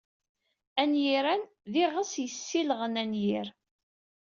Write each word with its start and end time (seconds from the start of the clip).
Anyiran 0.81 1.41
d 1.71 1.73
iɣes 1.83 2.13
yessilɣen 2.23 2.95
anyir. 3.03 3.47